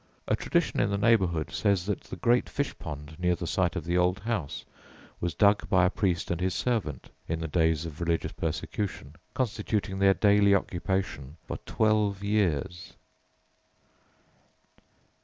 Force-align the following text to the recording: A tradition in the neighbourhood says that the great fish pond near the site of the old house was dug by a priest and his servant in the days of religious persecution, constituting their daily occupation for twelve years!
A 0.27 0.35
tradition 0.35 0.79
in 0.79 0.89
the 0.89 0.97
neighbourhood 0.97 1.51
says 1.51 1.85
that 1.85 2.01
the 2.05 2.15
great 2.15 2.49
fish 2.49 2.75
pond 2.79 3.15
near 3.19 3.35
the 3.35 3.45
site 3.45 3.75
of 3.75 3.85
the 3.85 3.99
old 3.99 4.17
house 4.21 4.65
was 5.19 5.35
dug 5.35 5.69
by 5.69 5.85
a 5.85 5.91
priest 5.91 6.31
and 6.31 6.41
his 6.41 6.55
servant 6.55 7.11
in 7.27 7.39
the 7.39 7.47
days 7.47 7.85
of 7.85 8.01
religious 8.01 8.31
persecution, 8.31 9.13
constituting 9.35 9.99
their 9.99 10.15
daily 10.15 10.55
occupation 10.55 11.37
for 11.45 11.57
twelve 11.67 12.23
years! 12.23 12.93